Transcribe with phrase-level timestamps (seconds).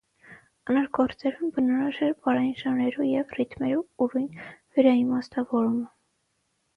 [0.69, 4.41] Անոր գործերուն բնորոշ է պարային ժանրերու եւ ռիթմերու ուրոյն
[4.79, 5.85] վերաիմաստաւորումը։